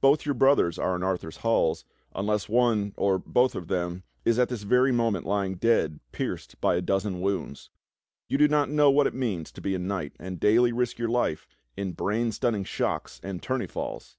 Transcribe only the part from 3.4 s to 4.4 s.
of them is